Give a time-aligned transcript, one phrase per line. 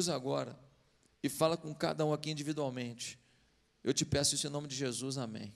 [0.00, 0.58] usa agora
[1.22, 3.18] e fala com cada um aqui individualmente.
[3.84, 5.52] Eu te peço isso em nome de Jesus, amém.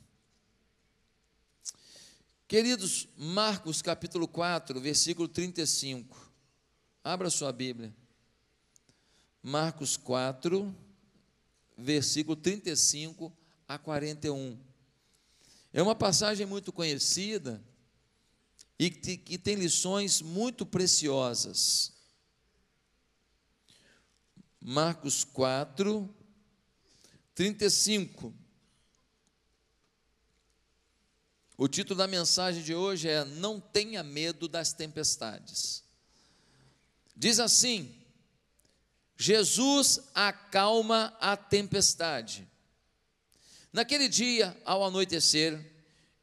[2.46, 6.30] Queridos, Marcos capítulo 4, versículo 35.
[7.02, 7.94] Abra sua Bíblia.
[9.42, 10.74] Marcos 4,
[11.76, 13.32] versículo 35
[13.66, 14.58] a 41.
[15.72, 17.64] É uma passagem muito conhecida
[18.78, 21.93] e que tem lições muito preciosas.
[24.66, 26.08] Marcos 4,
[27.34, 28.32] 35.
[31.54, 35.84] O título da mensagem de hoje é Não tenha medo das tempestades.
[37.14, 37.94] Diz assim:
[39.18, 42.48] Jesus acalma a tempestade.
[43.70, 45.74] Naquele dia, ao anoitecer,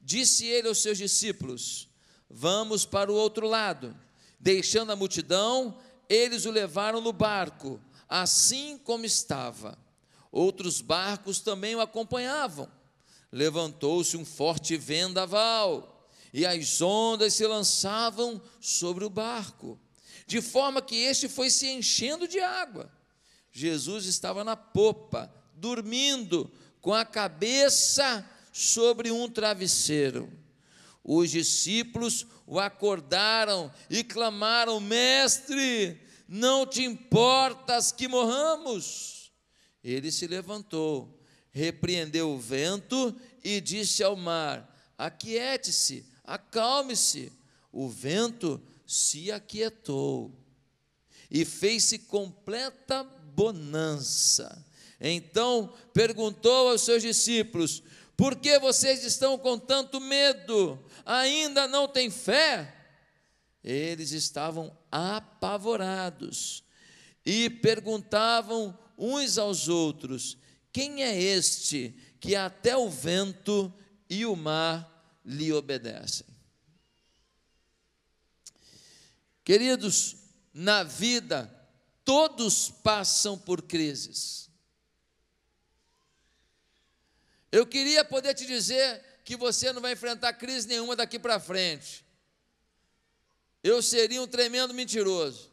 [0.02, 1.88] disse ele aos seus discípulos:
[2.28, 3.96] Vamos para o outro lado.
[4.40, 7.80] Deixando a multidão, eles o levaram no barco,
[8.12, 9.76] assim como estava.
[10.32, 12.70] Outros barcos também o acompanhavam.
[13.32, 19.80] Levantou-se um forte vendaval, e as ondas se lançavam sobre o barco
[20.32, 22.90] de forma que este foi se enchendo de água.
[23.52, 30.32] Jesus estava na popa, dormindo, com a cabeça sobre um travesseiro.
[31.04, 36.00] Os discípulos o acordaram e clamaram: Mestre,
[36.34, 39.34] não te importas que morramos?
[39.84, 47.34] Ele se levantou, repreendeu o vento e disse ao mar: Aquiete-se, acalme-se.
[47.70, 50.34] O vento se aquietou
[51.30, 54.66] e fez-se completa bonança.
[55.02, 57.84] Então perguntou aos seus discípulos:
[58.16, 60.80] Por que vocês estão com tanto medo?
[61.06, 62.81] Ainda não têm fé?
[63.64, 66.64] Eles estavam apavorados
[67.26, 70.38] e perguntavam uns aos outros:
[70.72, 73.74] Quem é este que até o vento
[74.10, 76.26] e o mar lhe obedecem?
[79.44, 80.16] Queridos,
[80.54, 81.50] na vida,
[82.04, 84.50] todos passam por crises.
[87.52, 92.01] Eu queria poder te dizer que você não vai enfrentar crise nenhuma daqui para frente.
[93.64, 95.52] Eu seria um tremendo mentiroso.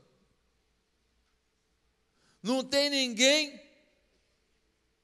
[2.42, 3.60] Não tem ninguém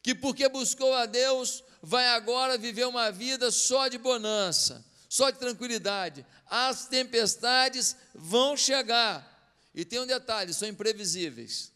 [0.03, 5.39] que, porque buscou a Deus, vai agora viver uma vida só de bonança só de
[5.39, 6.27] tranquilidade.
[6.45, 9.25] As tempestades vão chegar.
[9.73, 11.73] E tem um detalhe: são imprevisíveis.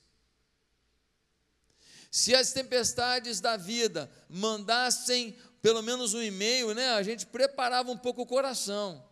[2.11, 7.97] Se as tempestades da vida mandassem pelo menos um e-mail, né, a gente preparava um
[7.97, 9.09] pouco o coração.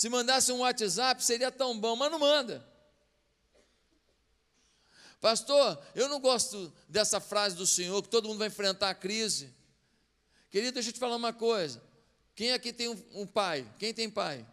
[0.00, 2.66] Se mandasse um WhatsApp, seria tão bom, mas não manda.
[5.20, 9.54] Pastor, eu não gosto dessa frase do Senhor, que todo mundo vai enfrentar a crise.
[10.48, 11.82] Querido, deixa eu te falar uma coisa.
[12.34, 13.70] Quem aqui tem um, um pai?
[13.78, 14.46] Quem tem pai?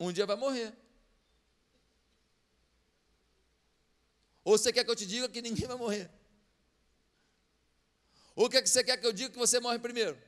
[0.00, 0.76] Um dia vai morrer.
[4.42, 6.10] Ou você quer que eu te diga que ninguém vai morrer?
[8.34, 10.20] Ou quer que você quer que eu diga que você morre primeiro?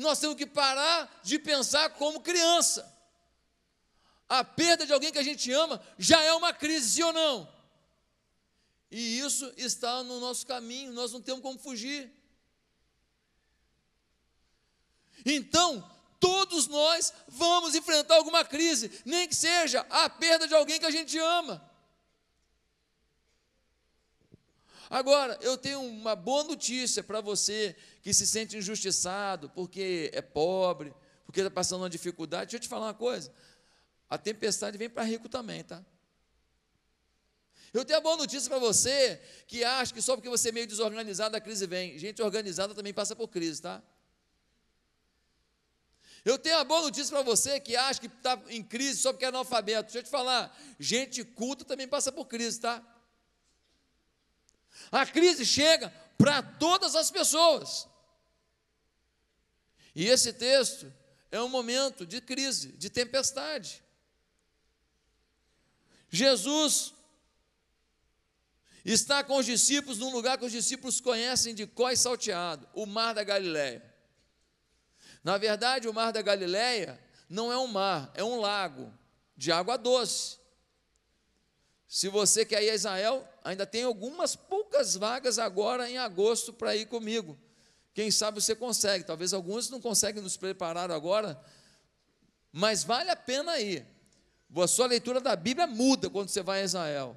[0.00, 2.90] Nós temos que parar de pensar como criança.
[4.26, 7.52] A perda de alguém que a gente ama já é uma crise, sim ou não?
[8.90, 12.10] E isso está no nosso caminho, nós não temos como fugir.
[15.22, 15.86] Então,
[16.18, 20.90] todos nós vamos enfrentar alguma crise, nem que seja a perda de alguém que a
[20.90, 21.69] gente ama.
[24.90, 30.92] Agora, eu tenho uma boa notícia para você que se sente injustiçado porque é pobre,
[31.24, 32.46] porque está passando uma dificuldade.
[32.46, 33.32] Deixa eu te falar uma coisa:
[34.08, 35.80] a tempestade vem para rico também, tá?
[37.72, 40.66] Eu tenho a boa notícia para você que acha que só porque você é meio
[40.66, 41.96] desorganizado a crise vem.
[41.96, 43.80] Gente organizada também passa por crise, tá?
[46.24, 49.24] Eu tenho a boa notícia para você que acha que está em crise só porque
[49.24, 49.84] é analfabeto.
[49.84, 52.84] Deixa eu te falar, gente culta também passa por crise, tá?
[54.90, 57.88] A crise chega para todas as pessoas.
[59.94, 60.92] E esse texto
[61.30, 63.82] é um momento de crise, de tempestade.
[66.08, 66.92] Jesus
[68.84, 73.14] está com os discípulos num lugar que os discípulos conhecem de cós salteado, o Mar
[73.14, 73.84] da Galileia.
[75.22, 78.92] Na verdade, o Mar da Galileia não é um mar, é um lago
[79.36, 80.39] de água doce.
[81.90, 86.76] Se você quer ir a Israel, ainda tem algumas poucas vagas agora em agosto para
[86.76, 87.36] ir comigo.
[87.92, 91.42] Quem sabe você consegue, talvez alguns não conseguem nos preparar agora,
[92.52, 93.84] mas vale a pena ir.
[94.54, 97.16] A sua leitura da Bíblia muda quando você vai a Israel.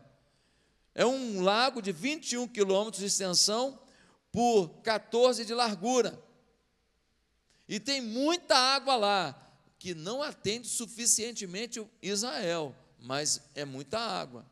[0.96, 3.80] É um lago de 21 quilômetros de extensão
[4.32, 6.20] por 14 de largura.
[7.70, 14.52] E tem muita água lá, que não atende suficientemente Israel, mas é muita água.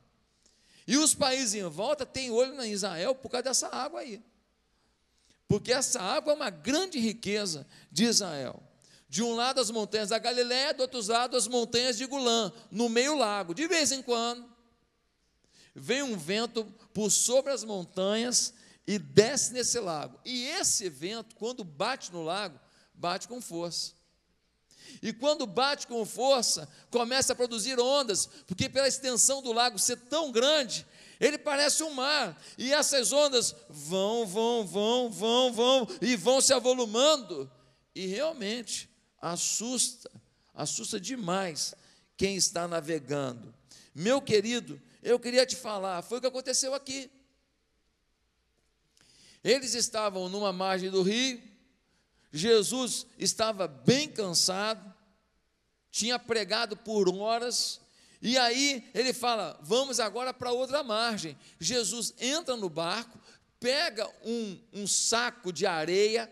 [0.87, 4.21] E os países em volta têm olho na Israel por causa dessa água aí.
[5.47, 8.63] Porque essa água é uma grande riqueza de Israel.
[9.09, 12.87] De um lado as montanhas da Galiléia, do outro lado as montanhas de Gulã, no
[12.87, 13.53] meio lago.
[13.53, 14.49] De vez em quando,
[15.75, 16.63] vem um vento
[16.93, 18.53] por sobre as montanhas
[18.87, 20.19] e desce nesse lago.
[20.23, 22.59] E esse vento, quando bate no lago,
[22.93, 23.91] bate com força.
[25.01, 29.97] E quando bate com força, começa a produzir ondas, porque pela extensão do lago ser
[29.97, 30.85] tão grande,
[31.19, 32.41] ele parece um mar.
[32.57, 37.49] E essas ondas vão, vão, vão, vão, vão e vão se avolumando.
[37.93, 38.89] E realmente
[39.21, 40.09] assusta,
[40.53, 41.75] assusta demais
[42.17, 43.53] quem está navegando.
[43.93, 47.11] Meu querido, eu queria te falar, foi o que aconteceu aqui.
[49.43, 51.41] Eles estavam numa margem do rio,
[52.31, 54.93] Jesus estava bem cansado,
[55.89, 57.81] tinha pregado por horas,
[58.21, 61.37] e aí ele fala: vamos agora para outra margem.
[61.59, 63.19] Jesus entra no barco,
[63.59, 66.31] pega um, um saco de areia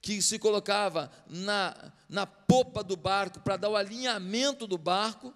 [0.00, 5.34] que se colocava na, na popa do barco para dar o alinhamento do barco,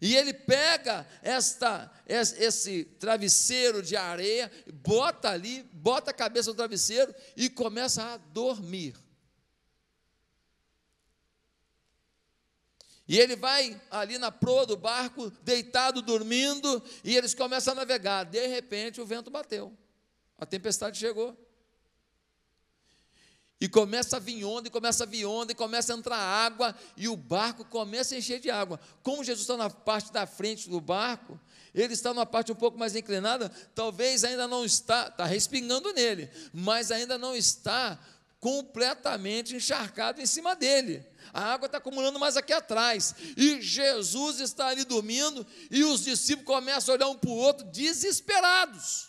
[0.00, 7.12] e ele pega esta, esse travesseiro de areia, bota ali, bota a cabeça no travesseiro
[7.36, 8.94] e começa a dormir.
[13.08, 18.24] E ele vai ali na proa do barco, deitado, dormindo, e eles começam a navegar.
[18.24, 19.76] De repente, o vento bateu,
[20.36, 21.36] a tempestade chegou.
[23.60, 26.74] E começa a vir onda, e começa a vir onda, e começa a entrar água,
[26.96, 28.78] e o barco começa a encher de água.
[29.02, 31.38] Como Jesus está na parte da frente do barco,
[31.74, 36.30] ele está numa parte um pouco mais inclinada, talvez ainda não está, está respingando nele,
[36.52, 37.98] mas ainda não está
[38.40, 41.04] completamente encharcado em cima dele.
[41.32, 43.14] A água está acumulando mais aqui atrás.
[43.36, 47.66] E Jesus está ali dormindo, e os discípulos começam a olhar um para o outro,
[47.66, 49.07] desesperados.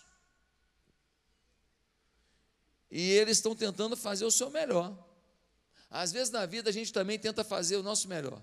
[2.92, 4.98] E eles estão tentando fazer o seu melhor.
[5.90, 8.42] Às vezes na vida a gente também tenta fazer o nosso melhor.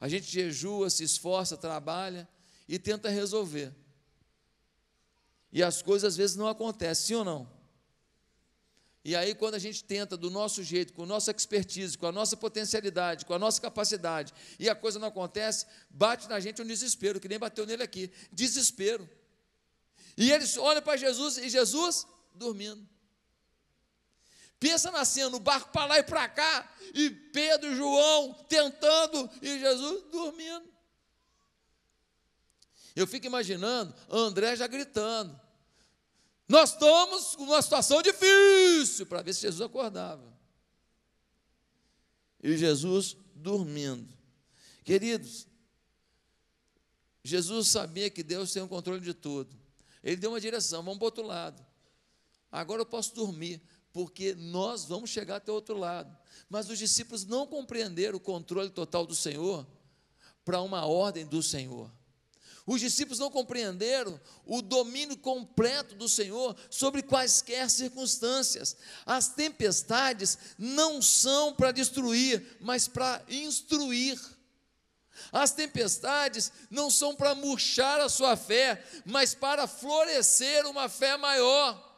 [0.00, 2.28] A gente jejua, se esforça, trabalha
[2.68, 3.72] e tenta resolver.
[5.52, 7.62] E as coisas às vezes não acontecem, sim ou não?
[9.04, 12.36] E aí, quando a gente tenta do nosso jeito, com nossa expertise, com a nossa
[12.36, 17.18] potencialidade, com a nossa capacidade, e a coisa não acontece, bate na gente um desespero,
[17.18, 19.08] que nem bateu nele aqui desespero.
[20.16, 22.91] E eles olham para Jesus e Jesus dormindo.
[24.62, 29.28] Pensa na cena, o barco para lá e para cá, e Pedro e João tentando,
[29.42, 30.72] e Jesus dormindo.
[32.94, 35.36] Eu fico imaginando André já gritando.
[36.46, 40.32] Nós estamos com uma situação difícil, para ver se Jesus acordava.
[42.40, 44.16] E Jesus dormindo.
[44.84, 45.48] Queridos,
[47.24, 49.58] Jesus sabia que Deus tem o controle de tudo.
[50.04, 51.66] Ele deu uma direção, vamos para o outro lado.
[52.48, 53.60] Agora eu posso dormir
[53.92, 56.16] porque nós vamos chegar até o outro lado.
[56.48, 59.66] Mas os discípulos não compreenderam o controle total do Senhor
[60.44, 61.90] para uma ordem do Senhor.
[62.64, 68.76] Os discípulos não compreenderam o domínio completo do Senhor sobre quaisquer circunstâncias.
[69.04, 74.20] As tempestades não são para destruir, mas para instruir.
[75.32, 81.91] As tempestades não são para murchar a sua fé, mas para florescer uma fé maior.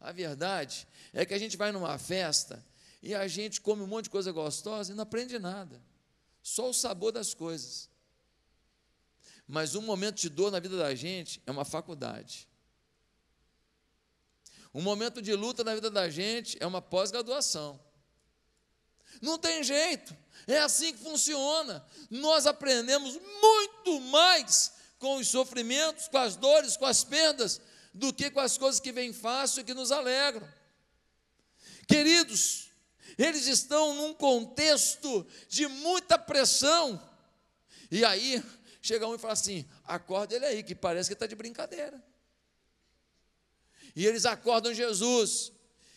[0.00, 2.64] A verdade é que a gente vai numa festa
[3.02, 5.80] e a gente come um monte de coisa gostosa e não aprende nada.
[6.42, 7.88] Só o sabor das coisas.
[9.46, 12.48] Mas um momento de dor na vida da gente é uma faculdade.
[14.72, 17.78] Um momento de luta na vida da gente é uma pós-graduação.
[19.20, 20.16] Não tem jeito,
[20.46, 21.84] é assim que funciona.
[22.08, 27.60] Nós aprendemos muito mais com os sofrimentos, com as dores, com as perdas,
[27.92, 30.46] do que com as coisas que vêm fácil e que nos alegram.
[31.88, 32.70] Queridos,
[33.18, 37.02] eles estão num contexto de muita pressão,
[37.90, 38.42] e aí
[38.80, 42.02] chega um e fala assim: acorda ele aí, que parece que está de brincadeira.
[43.96, 45.52] E eles acordam Jesus.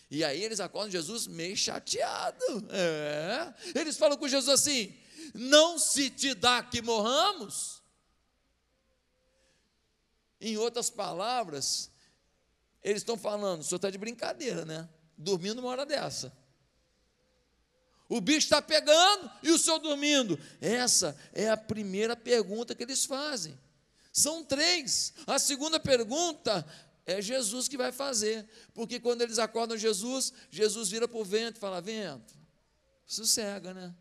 [0.09, 2.67] E aí eles acordam Jesus meio chateado.
[2.71, 3.79] É.
[3.79, 4.95] Eles falam com Jesus assim:
[5.33, 7.82] não se te dá que morramos.
[10.45, 11.89] Em outras palavras,
[12.83, 14.89] eles estão falando, o senhor está de brincadeira, né?
[15.17, 16.35] Dormindo uma hora dessa.
[18.09, 20.37] O bicho está pegando e o senhor dormindo.
[20.59, 23.57] Essa é a primeira pergunta que eles fazem.
[24.11, 25.13] São três.
[25.25, 26.67] A segunda pergunta
[27.05, 28.45] é Jesus que vai fazer.
[28.73, 32.35] Porque quando eles acordam Jesus, Jesus vira para o vento e fala: Vento,
[33.05, 33.95] sossega, né?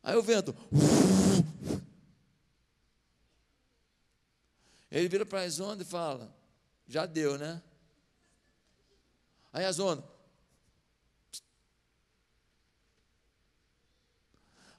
[0.00, 0.54] Aí o vento.
[4.90, 6.34] Ele vira para as ondas e fala:
[6.86, 7.62] Já deu, né?
[9.52, 10.04] Aí as ondas.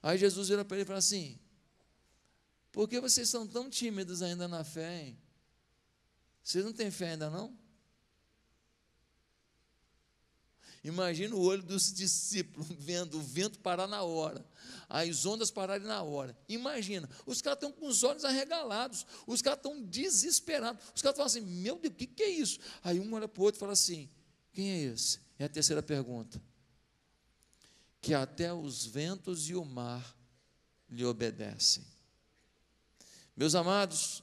[0.02, 1.38] Aí Jesus vira para ele e fala assim:
[2.72, 5.18] Por que vocês são tão tímidos ainda na fé, hein?
[6.42, 7.56] Vocês não têm fé ainda não?
[10.84, 14.44] Imagina o olho dos discípulos vendo o vento parar na hora,
[14.88, 16.36] as ondas pararem na hora.
[16.48, 20.82] Imagina, os caras estão com os olhos arregalados, os caras estão desesperados.
[20.94, 22.58] Os caras falam assim: Meu Deus, o que, que é isso?
[22.82, 24.08] Aí um olha para o outro e fala assim:
[24.52, 25.20] Quem é esse?
[25.38, 26.40] É a terceira pergunta.
[28.00, 30.16] Que até os ventos e o mar
[30.88, 31.84] lhe obedecem.
[33.36, 34.22] Meus amados,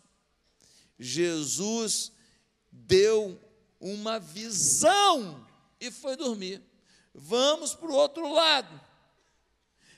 [0.98, 2.12] Jesus
[2.72, 3.40] deu
[3.80, 5.46] uma visão
[5.88, 6.62] e foi dormir.
[7.14, 8.80] Vamos para o outro lado.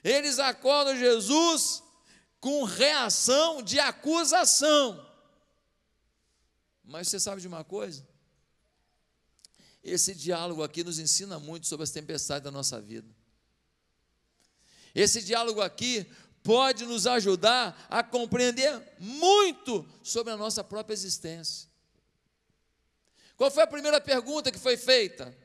[0.03, 1.83] Eles acordam Jesus
[2.39, 5.05] com reação de acusação.
[6.83, 8.07] Mas você sabe de uma coisa?
[9.83, 13.13] Esse diálogo aqui nos ensina muito sobre as tempestades da nossa vida.
[14.93, 16.09] Esse diálogo aqui
[16.43, 21.69] pode nos ajudar a compreender muito sobre a nossa própria existência.
[23.35, 25.35] Qual foi a primeira pergunta que foi feita?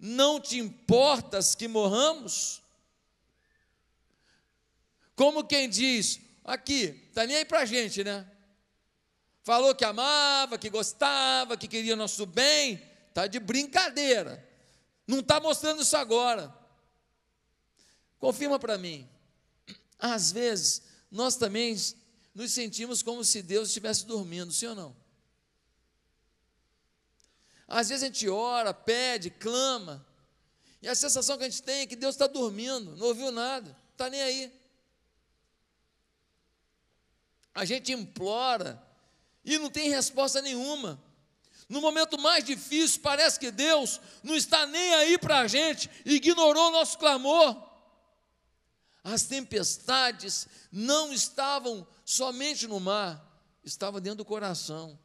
[0.00, 2.62] Não te importas que morramos?
[5.14, 8.26] Como quem diz, aqui, está nem aí para a gente, né?
[9.42, 14.48] Falou que amava, que gostava, que queria nosso bem, está de brincadeira.
[15.06, 16.54] Não está mostrando isso agora.
[18.18, 19.06] Confirma para mim.
[19.98, 21.76] Às vezes, nós também
[22.34, 24.96] nos sentimos como se Deus estivesse dormindo, sim ou não?
[27.70, 30.04] Às vezes a gente ora, pede, clama,
[30.82, 33.76] e a sensação que a gente tem é que Deus está dormindo, não ouviu nada,
[33.92, 34.52] está nem aí.
[37.54, 38.82] A gente implora
[39.44, 41.00] e não tem resposta nenhuma.
[41.68, 46.68] No momento mais difícil, parece que Deus não está nem aí para a gente, ignorou
[46.68, 47.70] o nosso clamor.
[49.04, 53.24] As tempestades não estavam somente no mar,
[53.62, 54.98] estavam dentro do coração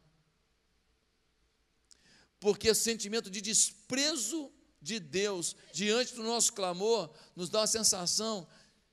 [2.40, 8.46] porque o sentimento de desprezo de Deus diante do nosso clamor nos dá a sensação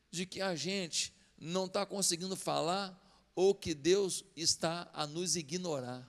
[0.10, 3.00] de que a gente não está conseguindo falar
[3.36, 6.08] ou que Deus está a nos ignorar.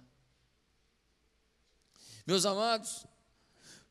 [2.26, 3.06] Meus amados,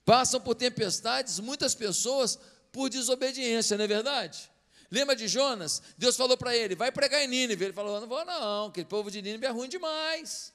[0.06, 2.40] passam por tempestades muitas pessoas
[2.72, 4.52] por desobediência, não é verdade?
[4.90, 5.82] Lembra de Jonas?
[5.98, 7.66] Deus falou para ele: vai pregar em Nínive.
[7.66, 10.53] Ele falou: não vou, não, aquele povo de Nínive é ruim demais.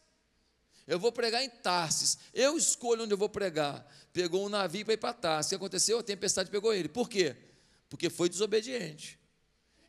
[0.89, 2.17] Eu vou pregar em Tarsis.
[2.33, 3.87] Eu escolho onde eu vou pregar.
[4.11, 5.49] Pegou um navio para ir para Tarsis.
[5.49, 5.99] O que aconteceu?
[5.99, 6.89] A tempestade pegou ele.
[6.89, 7.37] Por quê?
[7.91, 9.19] Porque foi desobediente.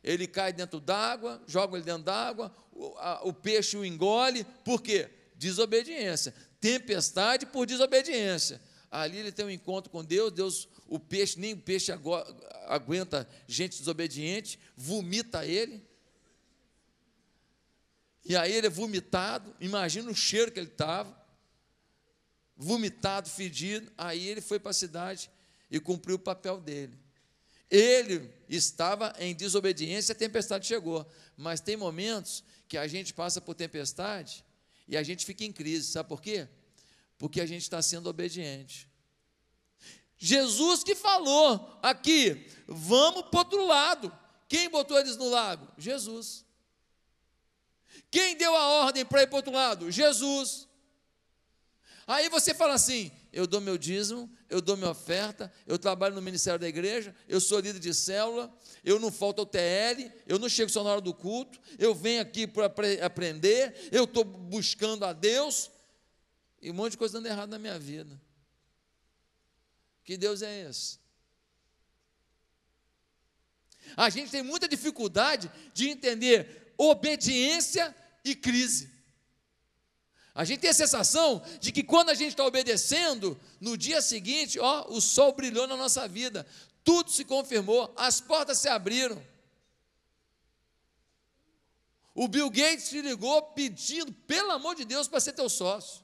[0.04, 2.94] Ele cai dentro d'água, joga ele dentro d'água, o,
[3.28, 4.44] o peixe o engole.
[4.62, 5.08] Por quê?
[5.34, 6.34] Desobediência.
[6.60, 8.60] Tempestade por desobediência.
[8.90, 11.92] Ali ele tem um encontro com Deus, Deus, o peixe, nem o peixe
[12.66, 15.82] aguenta gente desobediente, vomita ele.
[18.24, 21.18] E aí ele é vomitado, imagina o cheiro que ele estava,
[22.56, 23.90] vomitado, fedido.
[23.96, 25.30] Aí ele foi para a cidade
[25.70, 26.98] e cumpriu o papel dele.
[27.70, 31.06] Ele estava em desobediência, a tempestade chegou.
[31.36, 34.44] Mas tem momentos que a gente passa por tempestade
[34.86, 35.92] e a gente fica em crise.
[35.92, 36.48] Sabe por quê?
[37.16, 38.88] Porque a gente está sendo obediente.
[40.18, 44.12] Jesus que falou aqui, vamos para outro lado.
[44.48, 45.66] Quem botou eles no lago?
[45.78, 46.44] Jesus.
[48.10, 49.90] Quem deu a ordem para ir para o outro lado?
[49.90, 50.68] Jesus.
[52.06, 56.22] Aí você fala assim: eu dou meu dízimo, eu dou minha oferta, eu trabalho no
[56.22, 58.52] ministério da igreja, eu sou líder de célula,
[58.84, 62.20] eu não falto ao TL, eu não chego só na hora do culto, eu venho
[62.20, 62.66] aqui para
[63.04, 65.70] aprender, eu estou buscando a Deus,
[66.60, 68.20] e um monte de coisa dando errado na minha vida.
[70.02, 70.98] Que Deus é esse?
[73.96, 78.90] A gente tem muita dificuldade de entender obediência e crise.
[80.34, 84.58] A gente tem a sensação de que quando a gente está obedecendo, no dia seguinte,
[84.58, 86.46] ó, o sol brilhou na nossa vida,
[86.84, 89.20] tudo se confirmou, as portas se abriram.
[92.14, 96.02] O Bill Gates te ligou pedindo, pelo amor de Deus, para ser teu sócio.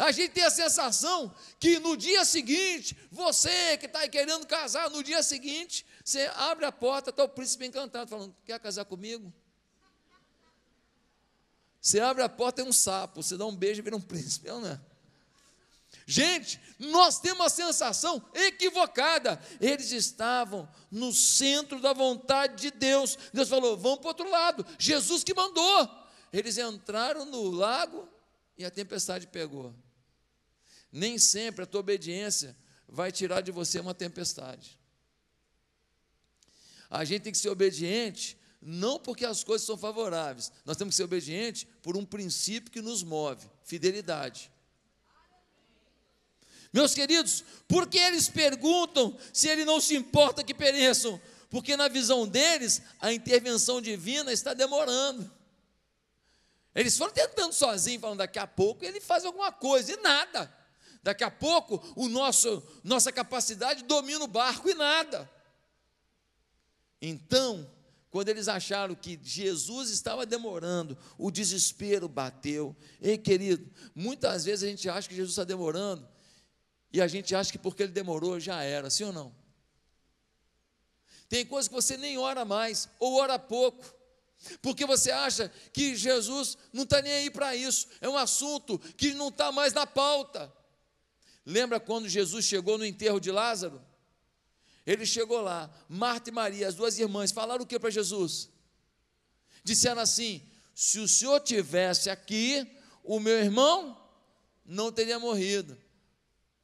[0.00, 5.02] A gente tem a sensação que no dia seguinte, você que está querendo casar, no
[5.02, 9.30] dia seguinte, você abre a porta, está o príncipe encantado, falando: Quer casar comigo?
[11.78, 14.48] Você abre a porta, é um sapo, você dá um beijo e vira um príncipe,
[14.48, 14.80] não é?
[16.06, 19.38] Gente, nós temos a sensação equivocada.
[19.60, 23.18] Eles estavam no centro da vontade de Deus.
[23.34, 24.66] Deus falou: vamos para o outro lado.
[24.78, 25.88] Jesus que mandou.
[26.32, 28.08] Eles entraram no lago
[28.56, 29.74] e a tempestade pegou.
[30.92, 32.56] Nem sempre a tua obediência
[32.88, 34.78] vai tirar de você uma tempestade.
[36.88, 40.96] A gente tem que ser obediente não porque as coisas são favoráveis, nós temos que
[40.96, 44.50] ser obediente por um princípio que nos move fidelidade.
[46.72, 51.20] Meus queridos, por que eles perguntam se ele não se importa que pereçam?
[51.48, 55.28] Porque na visão deles, a intervenção divina está demorando.
[56.72, 60.59] Eles foram tentando sozinhos, falando daqui a pouco ele faz alguma coisa, e nada.
[61.02, 65.30] Daqui a pouco o nosso nossa capacidade domina o barco e nada.
[67.00, 67.70] Então,
[68.10, 72.76] quando eles acharam que Jesus estava demorando, o desespero bateu.
[73.00, 76.06] Ei, querido, muitas vezes a gente acha que Jesus está demorando
[76.92, 79.34] e a gente acha que porque ele demorou já era, sim ou não?
[81.28, 84.00] Tem coisas que você nem ora mais, ou ora pouco
[84.62, 89.12] porque você acha que Jesus não está nem aí para isso, é um assunto que
[89.14, 90.52] não está mais na pauta.
[91.44, 93.80] Lembra quando Jesus chegou no enterro de Lázaro?
[94.86, 98.50] Ele chegou lá, Marta e Maria, as duas irmãs, falaram o que para Jesus?
[99.62, 100.42] Disseram assim:
[100.74, 102.66] se o senhor tivesse aqui,
[103.04, 104.00] o meu irmão
[104.64, 105.76] não teria morrido.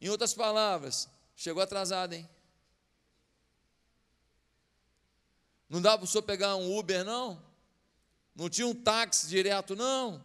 [0.01, 2.29] Em outras palavras, chegou atrasado, hein?
[5.69, 7.43] Não dá para o senhor pegar um Uber, não?
[8.35, 10.25] Não tinha um táxi direto, não.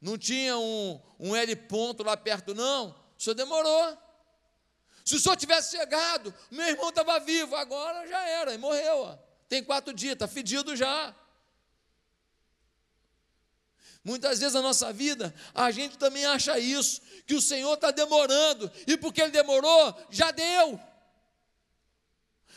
[0.00, 2.94] Não tinha um, um L ponto lá perto, não.
[3.24, 3.98] Senhor demorou.
[5.04, 8.98] Se o senhor tivesse chegado, meu irmão estava vivo, agora já era, e morreu.
[8.98, 9.18] Ó.
[9.48, 11.14] Tem quatro dias, está fedido já.
[14.02, 18.70] Muitas vezes na nossa vida, a gente também acha isso, que o Senhor está demorando,
[18.86, 20.78] e porque Ele demorou, já deu.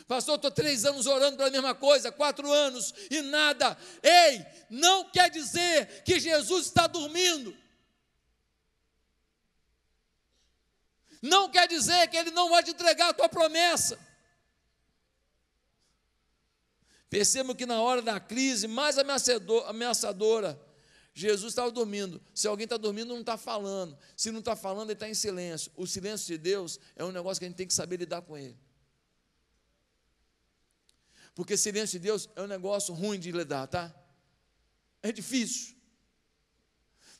[0.05, 3.77] Pastor, estou três anos orando para a mesma coisa, quatro anos e nada.
[4.01, 7.55] Ei, não quer dizer que Jesus está dormindo.
[11.27, 13.99] Não quer dizer que Ele não vai te entregar a tua promessa.
[17.09, 20.59] Perceba que na hora da crise mais ameaçadora,
[21.13, 22.21] Jesus estava dormindo.
[22.33, 23.97] Se alguém está dormindo, não está falando.
[24.15, 25.71] Se não está falando, ele está em silêncio.
[25.75, 28.37] O silêncio de Deus é um negócio que a gente tem que saber lidar com
[28.37, 28.57] ele.
[31.33, 33.95] Porque silêncio de Deus é um negócio ruim de lidar, tá?
[35.01, 35.75] É difícil.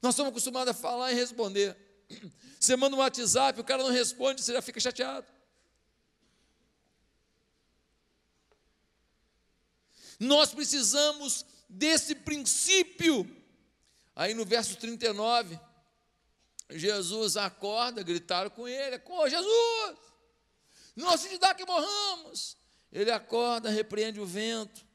[0.02, 1.87] Nós estamos acostumados a falar e responder.
[2.60, 5.28] Você manda um WhatsApp, o cara não responde, você já fica chateado.
[10.20, 13.30] Nós precisamos desse princípio.
[14.16, 15.60] Aí no verso 39,
[16.72, 19.98] Jesus acorda, gritaram com ele: oh, Jesus,
[20.96, 22.58] não se dá que morramos.
[22.92, 24.86] Ele acorda, repreende o vento,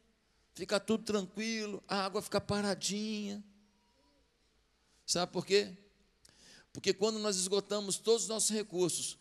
[0.55, 3.45] fica tudo tranquilo, a água fica paradinha.
[5.07, 5.77] Sabe por quê?
[6.73, 9.19] Porque quando nós esgotamos todos os nossos recursos,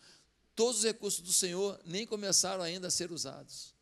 [0.54, 3.72] todos os recursos do Senhor nem começaram ainda a ser usados.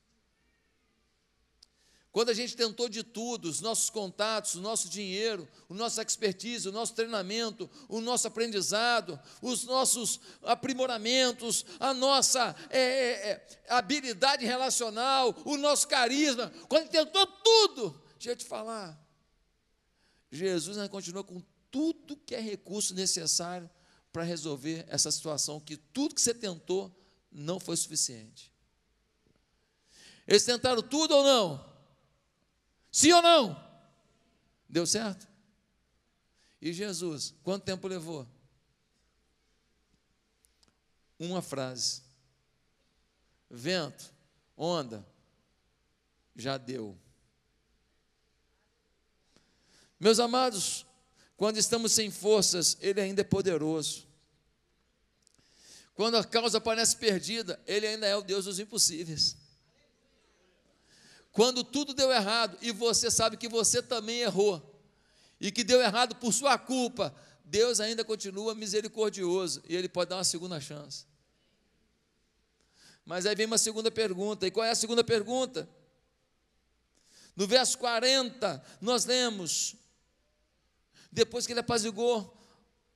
[2.13, 6.69] Quando a gente tentou de tudo, os nossos contatos, o nosso dinheiro, o nosso expertise,
[6.69, 14.45] o nosso treinamento, o nosso aprendizado, os nossos aprimoramentos, a nossa é, é, é habilidade
[14.45, 19.01] relacional, o nosso carisma, quando tentou tudo, deixa eu te falar,
[20.33, 23.69] Jesus ainda continua com tudo que é recurso necessário
[24.13, 26.95] para resolver essa situação, que tudo que você tentou
[27.31, 28.53] não foi suficiente.
[30.27, 31.71] Eles tentaram tudo ou não?
[32.91, 33.71] Sim ou não?
[34.69, 35.29] Deu certo?
[36.61, 38.27] E Jesus, quanto tempo levou?
[41.19, 42.03] Uma frase.
[43.49, 44.13] Vento,
[44.57, 45.07] onda,
[46.37, 46.97] já deu.
[49.99, 50.87] Meus amados,
[51.41, 54.07] quando estamos sem forças, Ele ainda é poderoso.
[55.95, 59.39] Quando a causa parece perdida, Ele ainda é o Deus dos impossíveis.
[61.33, 64.85] Quando tudo deu errado e você sabe que você também errou
[65.41, 70.17] e que deu errado por sua culpa, Deus ainda continua misericordioso e Ele pode dar
[70.17, 71.07] uma segunda chance.
[73.03, 75.67] Mas aí vem uma segunda pergunta, e qual é a segunda pergunta?
[77.35, 79.80] No verso 40, nós lemos:
[81.11, 82.37] depois que ele apazigou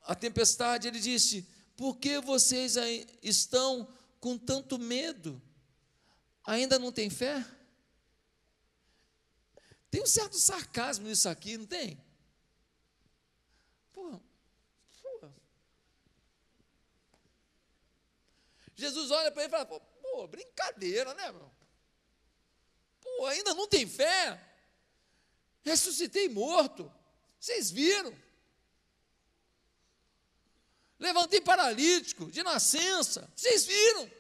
[0.03, 2.77] a tempestade, ele disse: por que vocês
[3.23, 3.89] estão
[4.21, 5.43] com tanto medo?
[6.45, 7.45] Ainda não tem fé?
[9.91, 12.03] Tem um certo sarcasmo nisso aqui, não tem?
[13.93, 14.21] Pô,
[15.21, 15.31] pô.
[18.77, 21.51] Jesus olha para ele e fala: pô, brincadeira, né, meu?
[23.01, 24.41] Pô, ainda não tem fé?
[25.63, 26.93] Ressuscitei morto.
[27.45, 28.17] Vocês viram?
[30.99, 33.31] Levantei paralítico de nascença.
[33.37, 34.11] Vocês viram?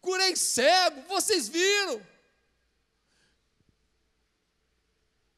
[0.00, 1.02] Curei cego.
[1.02, 2.02] Vocês viram?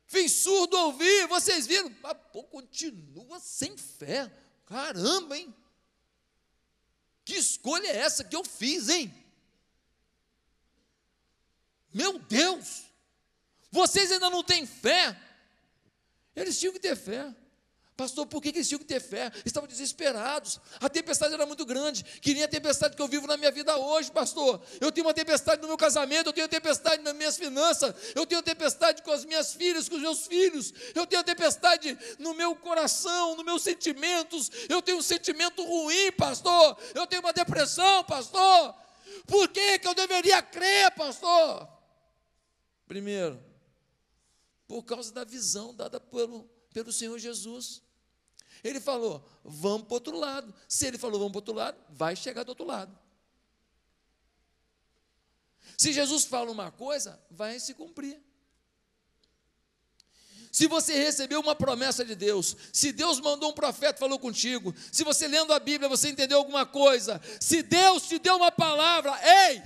[0.06, 1.26] Fiz surdo ouvir.
[1.26, 1.92] Vocês viram?
[2.02, 4.32] Mas, pô, continua sem fé.
[4.64, 5.52] Caramba, hein?
[7.24, 9.12] Que escolha é essa que eu fiz, hein?
[11.92, 12.84] Meu Deus!
[13.72, 15.20] Vocês ainda não têm fé?
[16.40, 17.34] Eles tinham que ter fé.
[17.98, 19.28] Pastor, por que eles tinham que ter fé?
[19.44, 20.60] Estavam desesperados.
[20.80, 22.04] A tempestade era muito grande.
[22.04, 24.62] Queria a tempestade que eu vivo na minha vida hoje, pastor.
[24.80, 28.40] Eu tenho uma tempestade no meu casamento, eu tenho tempestade nas minhas finanças, eu tenho
[28.40, 33.34] tempestade com as minhas filhas, com os meus filhos, eu tenho tempestade no meu coração,
[33.34, 34.48] nos meus sentimentos.
[34.68, 36.78] Eu tenho um sentimento ruim, pastor.
[36.94, 38.76] Eu tenho uma depressão, pastor.
[39.26, 41.68] Por que, que eu deveria crer, pastor?
[42.86, 43.47] Primeiro,
[44.68, 47.82] por causa da visão dada pelo, pelo Senhor Jesus.
[48.62, 50.54] Ele falou, vamos para o outro lado.
[50.68, 52.96] Se ele falou, vamos para o outro lado, vai chegar do outro lado.
[55.76, 58.22] Se Jesus fala uma coisa, vai se cumprir.
[60.50, 65.04] Se você recebeu uma promessa de Deus, se Deus mandou um profeta falou contigo, se
[65.04, 69.62] você lendo a Bíblia você entendeu alguma coisa, se Deus te deu uma palavra, ei,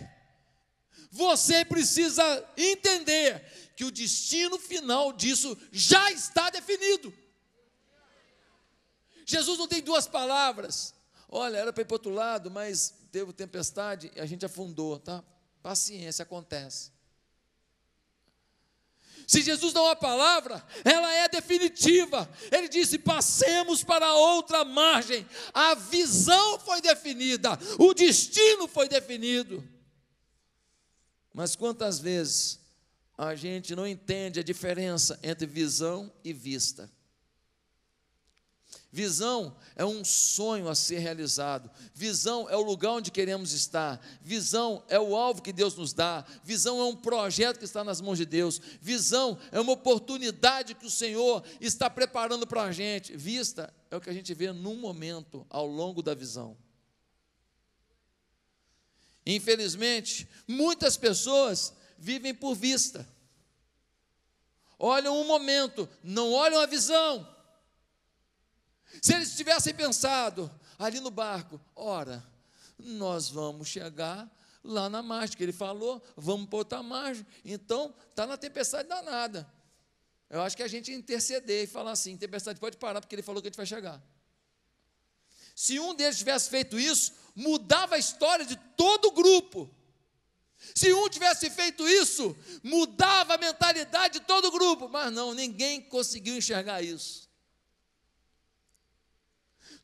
[1.12, 2.24] você precisa
[2.56, 3.44] entender
[3.76, 7.12] que o destino final disso já está definido.
[9.26, 10.94] Jesus não tem duas palavras.
[11.28, 15.22] Olha, era para ir para outro lado, mas teve tempestade e a gente afundou, tá?
[15.62, 16.90] Paciência, acontece.
[19.26, 22.28] Se Jesus dá uma palavra, ela é definitiva.
[22.50, 25.26] Ele disse: passemos para outra margem.
[25.52, 29.62] A visão foi definida, o destino foi definido.
[31.32, 32.60] Mas quantas vezes
[33.16, 36.90] a gente não entende a diferença entre visão e vista?
[38.94, 41.70] Visão é um sonho a ser realizado.
[41.94, 43.98] Visão é o lugar onde queremos estar.
[44.20, 46.26] Visão é o alvo que Deus nos dá.
[46.44, 48.60] Visão é um projeto que está nas mãos de Deus.
[48.82, 53.16] Visão é uma oportunidade que o Senhor está preparando para a gente.
[53.16, 56.54] Vista é o que a gente vê num momento ao longo da visão.
[59.24, 63.08] Infelizmente, muitas pessoas vivem por vista.
[64.78, 67.28] Olham um momento, não olham a visão.
[69.00, 72.22] Se eles tivessem pensado ali no barco, ora,
[72.78, 74.28] nós vamos chegar
[74.64, 77.26] lá na margem, que ele falou, vamos para outra margem.
[77.44, 79.50] Então, está na tempestade danada.
[80.28, 83.42] Eu acho que a gente interceder e falar assim: tempestade pode parar, porque ele falou
[83.42, 84.02] que a gente vai chegar.
[85.62, 89.72] Se um deles tivesse feito isso, mudava a história de todo o grupo.
[90.74, 94.88] Se um tivesse feito isso, mudava a mentalidade de todo o grupo.
[94.88, 97.30] Mas não, ninguém conseguiu enxergar isso.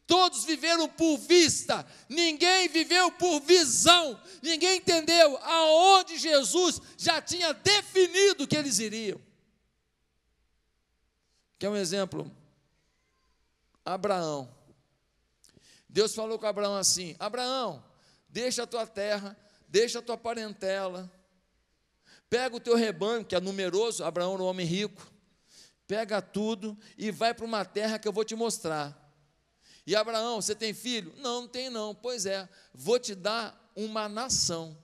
[0.05, 8.49] Todos viveram por vista, ninguém viveu por visão, ninguém entendeu aonde Jesus já tinha definido
[8.49, 9.21] que eles iriam.
[11.57, 12.29] Quer um exemplo?
[13.85, 14.58] Abraão.
[15.99, 17.83] Deus falou com Abraão assim: Abraão,
[18.29, 21.11] deixa a tua terra, deixa a tua parentela,
[22.31, 25.11] pega o teu rebanho, que é numeroso, Abraão era um homem rico,
[25.89, 28.97] pega tudo e vai para uma terra que eu vou te mostrar.
[29.85, 31.13] E Abraão, você tem filho?
[31.17, 31.93] Não, não tem não.
[31.93, 34.79] Pois é, vou te dar uma nação.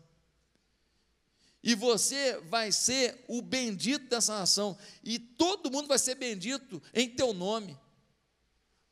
[1.62, 4.76] E você vai ser o bendito dessa nação.
[5.04, 7.78] E todo mundo vai ser bendito em teu nome.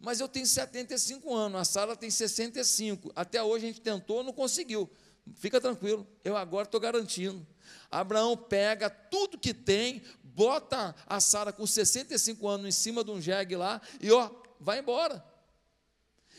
[0.03, 3.13] Mas eu tenho 75 anos, a Sara tem 65.
[3.15, 4.91] Até hoje a gente tentou, não conseguiu.
[5.37, 7.47] Fica tranquilo, eu agora estou garantindo.
[7.89, 13.21] Abraão pega tudo que tem, bota a Sara com 65 anos em cima de um
[13.21, 15.25] jegue lá e ó, vai embora.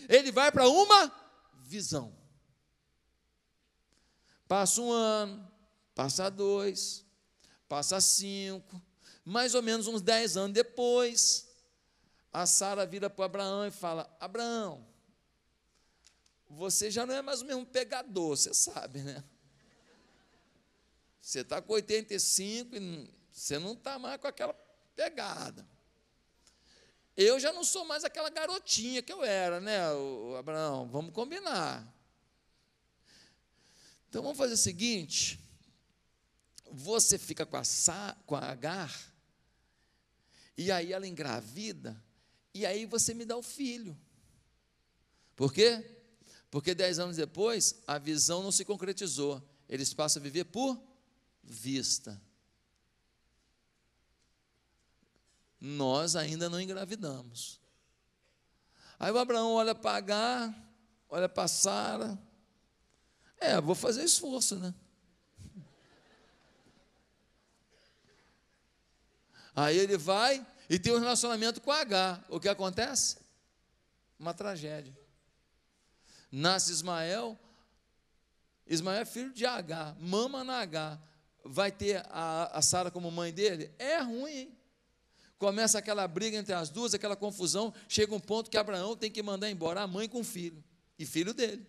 [0.10, 1.10] Ele vai para uma
[1.62, 2.14] visão.
[4.46, 5.50] Passa um ano,
[5.96, 7.06] passa dois,
[7.70, 8.82] passa cinco,
[9.24, 11.48] mais ou menos uns dez anos depois,
[12.34, 14.84] a Sara vira para Abraão e fala: Abraão,
[16.50, 19.24] você já não é mais o mesmo pegador, você sabe, né?
[21.22, 24.54] Você está com 85 e você não está mais com aquela
[24.96, 25.66] pegada.
[27.16, 30.88] Eu já não sou mais aquela garotinha que eu era, né, o Abraão?
[30.90, 31.88] Vamos combinar.
[34.10, 35.40] Então vamos fazer o seguinte:
[36.72, 37.64] você fica com a,
[38.26, 39.14] com a Agar,
[40.58, 42.02] e aí ela engravida,
[42.54, 43.98] e aí você me dá o filho.
[45.36, 45.84] Por quê?
[46.52, 49.42] Porque dez anos depois, a visão não se concretizou.
[49.68, 50.80] Eles passam a viver por
[51.44, 52.22] vista.
[55.60, 57.60] Nós ainda não engravidamos.
[59.00, 60.74] Aí o Abraão olha para Agar,
[61.10, 62.20] olha para Sara.
[63.38, 64.74] É, vou fazer esforço, né?
[69.56, 72.24] Aí ele vai e tem um relacionamento com H.
[72.30, 73.18] O que acontece?
[74.20, 74.96] Uma tragédia.
[76.32, 77.38] Nasce Ismael,
[78.66, 81.00] Ismael é filho de H, mama na H.
[81.46, 83.72] Vai ter a, a Sara como mãe dele?
[83.78, 84.58] É ruim, hein?
[85.38, 87.74] Começa aquela briga entre as duas, aquela confusão.
[87.90, 90.64] Chega um ponto que Abraão tem que mandar embora a mãe com o filho,
[90.98, 91.68] e filho dele.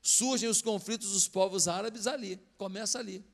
[0.00, 3.24] Surgem os conflitos dos povos árabes ali, começa ali.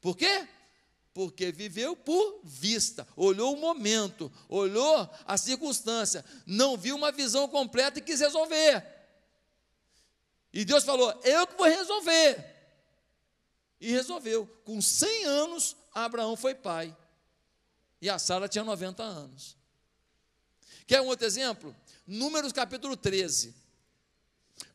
[0.00, 0.48] Por quê?
[1.12, 7.98] Porque viveu por vista, olhou o momento, olhou a circunstância, não viu uma visão completa
[7.98, 8.84] e quis resolver.
[10.52, 12.44] E Deus falou: Eu que vou resolver.
[13.80, 14.46] E resolveu.
[14.64, 16.96] Com 100 anos, Abraão foi pai.
[18.00, 19.56] E a Sara tinha 90 anos.
[20.86, 21.74] Quer um outro exemplo?
[22.06, 23.54] Números capítulo 13.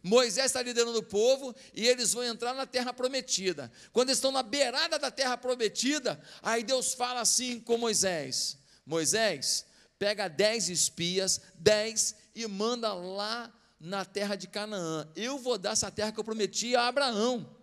[0.02, 3.72] Moisés está liderando o povo e eles vão entrar na terra prometida.
[3.92, 9.66] Quando eles estão na beirada da terra prometida, aí Deus fala assim com Moisés: Moisés,
[9.98, 15.08] pega dez espias, dez, e manda lá na terra de Canaã.
[15.16, 17.56] Eu vou dar essa terra que eu prometi a Abraão.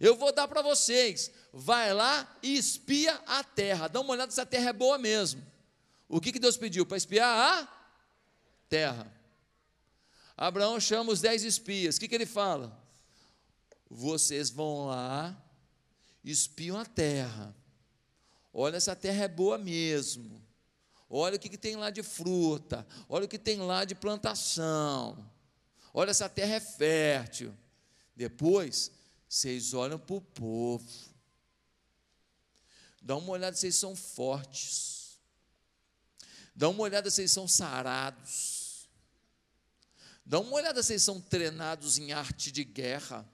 [0.00, 1.30] Eu vou dar para vocês.
[1.52, 3.88] Vai lá e espia a terra.
[3.88, 5.44] Dá uma olhada se a terra é boa mesmo.
[6.08, 6.84] O que, que Deus pediu?
[6.84, 7.68] Para espiar a
[8.68, 9.13] terra.
[10.36, 11.96] Abraão chama os dez espias.
[11.96, 12.76] O que, que ele fala?
[13.88, 15.36] Vocês vão lá,
[16.24, 17.54] espiam a terra.
[18.52, 20.42] Olha, essa terra é boa mesmo.
[21.08, 22.86] Olha o que, que tem lá de fruta.
[23.08, 25.30] Olha o que tem lá de plantação.
[25.92, 27.54] Olha, essa terra é fértil.
[28.16, 28.90] Depois,
[29.28, 31.14] vocês olham para o povo.
[33.00, 35.18] Dá uma olhada, vocês são fortes.
[36.54, 38.53] Dá uma olhada, vocês são sarados.
[40.24, 43.28] Dá uma olhada se eles são treinados em arte de guerra.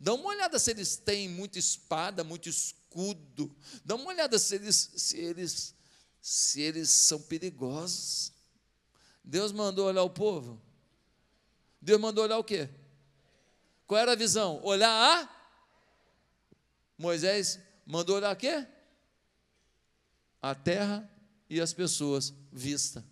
[0.00, 3.54] Dá uma olhada se eles têm muita espada, muito escudo.
[3.84, 5.74] Dá uma olhada se eles, se eles,
[6.20, 8.32] se eles são perigosos.
[9.22, 10.60] Deus mandou olhar o povo.
[11.80, 12.68] Deus mandou olhar o quê?
[13.86, 14.60] Qual era a visão?
[14.64, 15.42] Olhar a
[16.98, 18.66] Moisés mandou olhar o quê?
[20.40, 21.08] A terra
[21.48, 23.04] e as pessoas vista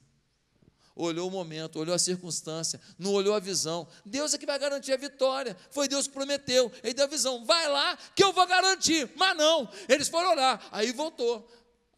[1.00, 3.88] olhou o momento, olhou a circunstância, não olhou a visão.
[4.04, 5.56] Deus é que vai garantir a vitória.
[5.70, 6.70] Foi Deus que prometeu.
[6.82, 9.10] Ele deu a visão: vai lá que eu vou garantir.
[9.16, 10.60] Mas não, eles foram lá.
[10.70, 11.48] Aí voltou.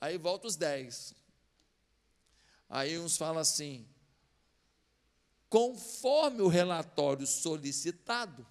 [0.01, 1.15] Aí volta os dez.
[2.69, 3.87] Aí uns falam assim:
[5.49, 8.47] conforme o relatório solicitado.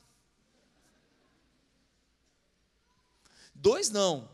[3.56, 4.30] Dois não.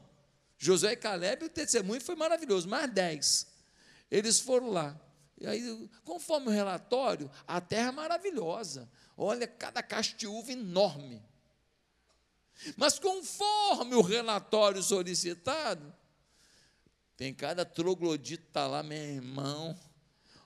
[0.57, 3.47] Josué e Caleb, o testemunho foi maravilhoso, mais dez.
[4.09, 4.99] Eles foram lá.
[5.39, 8.89] E aí, conforme o relatório, a terra é maravilhosa.
[9.15, 11.21] Olha, cada caixa de uva enorme.
[12.75, 15.93] Mas conforme o relatório solicitado,
[17.15, 19.77] tem cada troglodita lá, meu irmão.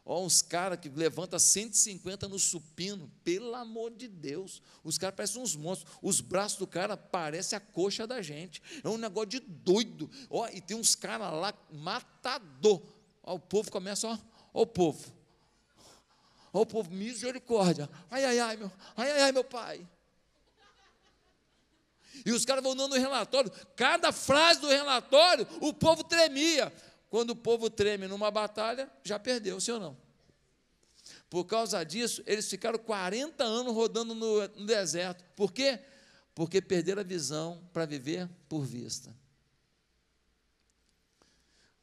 [0.03, 4.61] Ó, uns caras que levantam 150 no supino, pelo amor de Deus.
[4.83, 5.93] Os caras parecem uns monstros.
[6.01, 8.61] Os braços do cara parecem a coxa da gente.
[8.83, 10.09] É um negócio de doido.
[10.29, 12.81] Ó, e tem uns caras lá, matador.
[13.21, 14.17] O povo começa, ó,
[14.53, 15.11] Ó o povo.
[16.53, 17.89] Ó o povo, misericórdia.
[18.09, 19.87] Ai, ai, ai, meu, ai, ai, ai, meu pai.
[22.25, 23.51] E os caras vão dando o relatório.
[23.75, 26.71] Cada frase do relatório, o povo tremia.
[27.09, 29.97] Quando o povo treme numa batalha, já perdeu, sim ou não?
[31.29, 35.23] Por causa disso, eles ficaram 40 anos rodando no, no deserto.
[35.35, 35.79] Por quê?
[36.35, 39.13] Porque perderam a visão para viver por vista.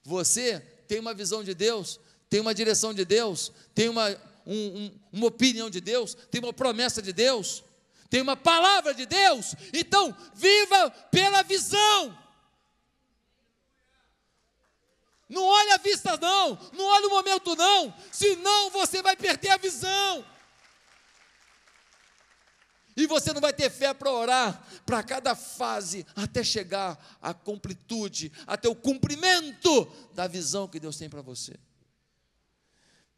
[0.03, 4.09] Você tem uma visão de Deus, tem uma direção de Deus, tem uma,
[4.47, 7.65] um, um, uma opinião de Deus, tem uma promessa de Deus,
[8.11, 9.55] tem uma palavra de Deus.
[9.73, 12.19] Então, viva pela visão.
[15.29, 16.59] Não olhe a vista, não.
[16.73, 17.95] Não olhe o momento, não.
[18.11, 20.25] Senão você vai perder a visão.
[22.97, 28.33] E você não vai ter fé para orar para cada fase até chegar à completude,
[28.45, 31.55] até o cumprimento da visão que Deus tem para você.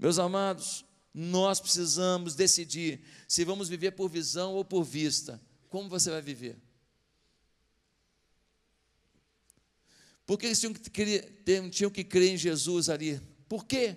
[0.00, 0.82] Meus amados,
[1.12, 5.38] nós precisamos decidir se vamos viver por visão ou por vista.
[5.68, 6.58] Como você vai viver?
[10.24, 13.20] Por que eles tinham que, crer, tinham que crer em Jesus ali?
[13.46, 13.94] Por quê?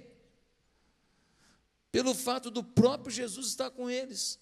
[1.90, 4.38] Pelo fato do próprio Jesus estar com eles.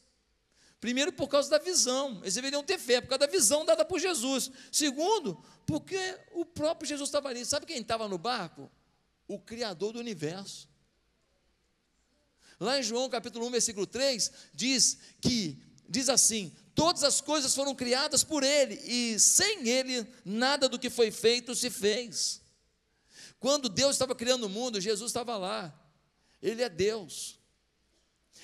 [0.80, 2.22] Primeiro, por causa da visão.
[2.24, 4.50] Eles deveriam ter fé, por causa da visão dada por Jesus.
[4.72, 7.46] Segundo, porque o próprio Jesus estava ali.
[7.46, 8.72] Sabe quem estava no barco?
[9.28, 10.71] O Criador do universo.
[12.62, 15.58] Lá em João capítulo 1, versículo 3, diz que,
[15.90, 20.88] diz assim: todas as coisas foram criadas por Ele, e sem Ele, nada do que
[20.88, 22.40] foi feito se fez.
[23.40, 25.74] Quando Deus estava criando o mundo, Jesus estava lá.
[26.40, 27.40] Ele é Deus.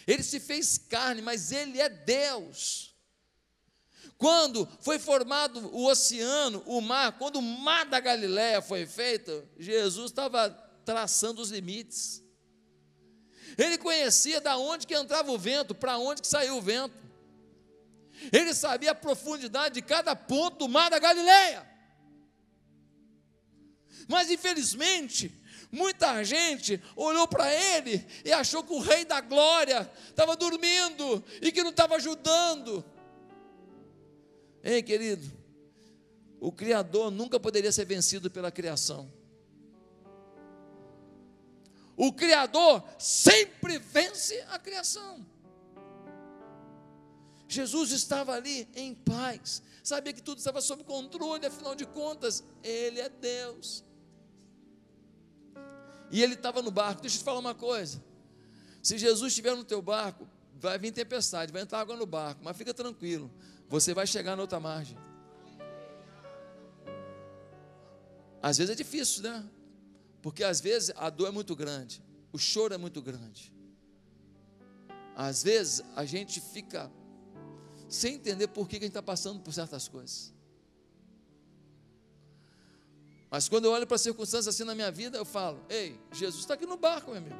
[0.07, 2.95] Ele se fez carne, mas Ele é Deus.
[4.17, 10.09] Quando foi formado o oceano, o mar, quando o mar da Galiléia foi feito, Jesus
[10.09, 10.49] estava
[10.83, 12.25] traçando os limites.
[13.57, 16.95] Ele conhecia da onde que entrava o vento, para onde que saiu o vento.
[18.31, 21.67] Ele sabia a profundidade de cada ponto do mar da Galileia.
[24.07, 25.31] Mas infelizmente,
[25.71, 31.51] muita gente olhou para ele e achou que o rei da glória estava dormindo e
[31.51, 32.85] que não estava ajudando.
[34.63, 35.31] Ei, querido,
[36.39, 39.11] o Criador nunca poderia ser vencido pela criação.
[41.97, 45.25] O Criador sempre vence a criação.
[47.47, 53.01] Jesus estava ali em paz, sabia que tudo estava sob controle, afinal de contas, Ele
[53.01, 53.83] é Deus.
[56.11, 57.01] E ele estava no barco.
[57.01, 58.03] Deixa eu te falar uma coisa:
[58.81, 62.55] se Jesus estiver no teu barco, vai vir tempestade, vai entrar água no barco, mas
[62.55, 63.31] fica tranquilo,
[63.67, 64.97] você vai chegar na outra margem.
[68.41, 69.43] Às vezes é difícil, né?
[70.21, 72.01] Porque às vezes a dor é muito grande,
[72.31, 73.53] o choro é muito grande.
[75.15, 76.91] Às vezes a gente fica
[77.89, 80.33] sem entender por que a gente está passando por certas coisas.
[83.29, 86.53] Mas quando eu olho para circunstâncias assim na minha vida, eu falo: Ei, Jesus está
[86.53, 87.35] aqui no barco, meu amigo.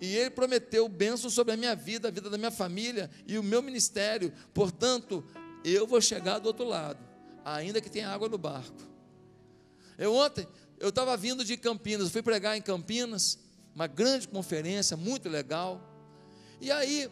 [0.00, 3.42] E Ele prometeu bênção sobre a minha vida, a vida da minha família e o
[3.42, 4.32] meu ministério.
[4.52, 5.24] Portanto,
[5.64, 6.98] eu vou chegar do outro lado,
[7.44, 8.76] ainda que tenha água no barco.
[9.96, 10.46] Eu ontem,
[10.78, 13.38] eu estava vindo de Campinas, fui pregar em Campinas,
[13.74, 15.80] uma grande conferência, muito legal.
[16.60, 17.10] E aí,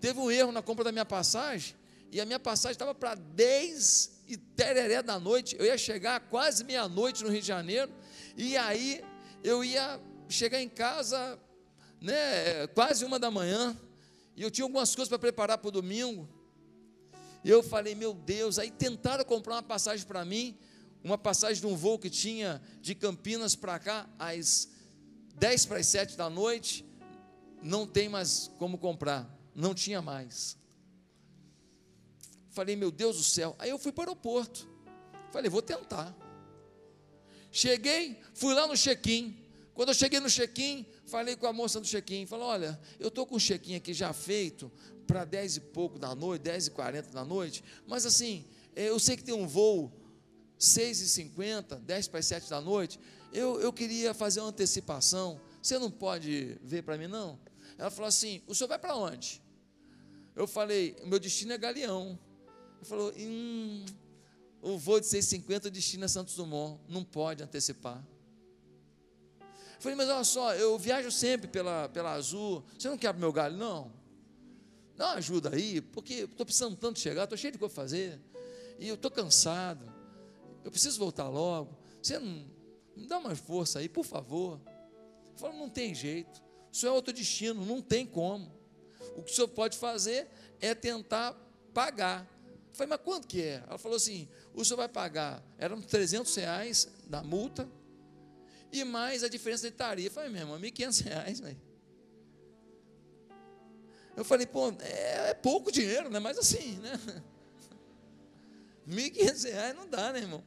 [0.00, 1.76] teve um erro na compra da minha passagem,
[2.10, 5.56] e a minha passagem estava para 10 e tereré da noite.
[5.58, 7.92] Eu ia chegar quase meia-noite no Rio de Janeiro,
[8.36, 9.02] e aí
[9.42, 11.38] eu ia chegar em casa,
[12.00, 13.76] né, quase uma da manhã,
[14.36, 16.28] e eu tinha algumas coisas para preparar para o domingo.
[17.44, 20.56] Eu falei, meu Deus, aí tentaram comprar uma passagem para mim,
[21.04, 24.70] uma passagem de um voo que tinha de Campinas para cá, às
[25.34, 26.82] 10 para as 7 da noite,
[27.62, 30.56] não tem mais como comprar, não tinha mais.
[32.50, 33.54] Falei, meu Deus do céu.
[33.58, 34.66] Aí eu fui para o aeroporto.
[35.30, 36.16] Falei, vou tentar.
[37.50, 39.36] Cheguei, fui lá no check-in.
[39.74, 42.26] Quando eu cheguei no check-in, falei com a moça do check-in.
[42.26, 44.72] Falei, olha, eu estou com o check-in aqui já feito
[45.06, 47.62] para 10 e pouco da noite, 10 e 40 da noite.
[47.86, 49.92] Mas assim, eh, eu sei que tem um voo
[50.64, 52.98] 6 e 50, 10 para as 7 da noite.
[53.32, 55.40] Eu, eu queria fazer uma antecipação.
[55.62, 57.38] Você não pode ver para mim, não?
[57.78, 59.42] Ela falou assim: o senhor vai para onde?
[60.36, 62.18] Eu falei: o meu destino é Galeão.
[62.76, 63.84] Ele falou: hum,
[64.64, 68.02] o voo de 650 destina Santos Dumont, não pode antecipar.
[69.40, 73.18] Eu falei, mas olha só, eu viajo sempre pela, pela Azul, você não quer o
[73.18, 73.56] meu galho?
[73.58, 73.92] Não.
[74.96, 78.18] Dá uma ajuda aí, porque estou precisando tanto chegar, estou cheio de coisa para fazer,
[78.78, 79.84] e eu estou cansado,
[80.64, 81.76] eu preciso voltar logo.
[82.02, 82.46] Você não
[82.96, 84.60] me dá mais força aí, por favor.
[85.26, 86.42] Ele falou, não tem jeito,
[86.72, 88.52] isso é outro destino, não tem como.
[89.16, 90.28] O que o senhor pode fazer
[90.60, 91.34] é tentar
[91.72, 92.28] pagar.
[92.68, 93.62] Eu falei, mas quanto que é?
[93.68, 97.68] Ela falou assim: o senhor vai pagar, eram 300 reais da multa,
[98.72, 100.08] e mais a diferença de tarifa.
[100.08, 101.60] Eu falei, meu irmão, 1.500 reais, velho.
[104.16, 106.18] Eu falei, pô, é, é, pouco dinheiro, né?
[106.18, 107.00] Mas assim, né?
[108.88, 110.42] 1.500 reais não dá, né, irmão?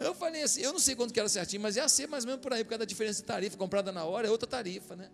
[0.00, 2.28] Eu falei assim, eu não sei quanto que era certinho, mas ia ser mais ou
[2.28, 4.96] menos por aí, por causa da diferença de tarifa, comprada na hora, é outra tarifa,
[4.96, 5.10] né?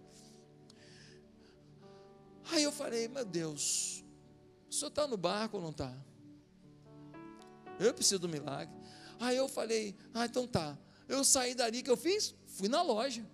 [2.51, 4.05] Aí eu falei, meu Deus,
[4.69, 5.93] o senhor está no barco ou não está?
[7.79, 8.75] Eu preciso do milagre.
[9.19, 10.77] Aí eu falei, ah, então tá.
[11.09, 12.35] Eu saí dali que eu fiz?
[12.47, 13.25] Fui na loja.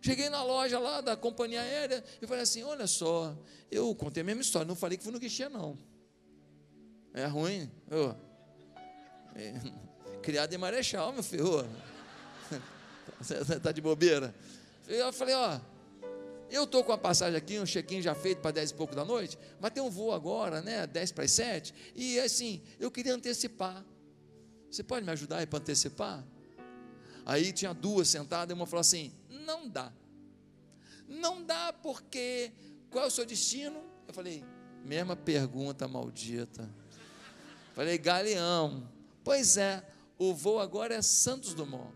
[0.00, 3.36] Cheguei na loja lá da companhia aérea e falei assim: olha só,
[3.70, 5.78] eu contei a mesma história, não falei que fui no guichê, não.
[7.14, 7.70] É ruim.
[7.88, 8.31] Oh.
[9.34, 9.54] É.
[10.22, 11.66] Criado em Marechal, meu filho.
[13.20, 14.34] Você está de bobeira?
[14.86, 15.60] Eu falei, ó,
[16.50, 19.04] eu estou com a passagem aqui, um check-in já feito para 10 e pouco da
[19.04, 20.86] noite, mas tem um voo agora, né?
[20.86, 23.84] 10 para as 7, e assim, eu queria antecipar.
[24.70, 26.24] Você pode me ajudar aí para antecipar?
[27.24, 29.92] Aí tinha duas sentadas, e uma falou assim: não dá.
[31.08, 32.52] Não dá porque
[32.90, 33.82] qual é o seu destino?
[34.06, 34.44] Eu falei,
[34.84, 36.68] mesma pergunta maldita.
[37.74, 38.88] Falei, Galeão.
[39.24, 39.84] Pois é,
[40.18, 41.92] o voo agora é Santos Dumont.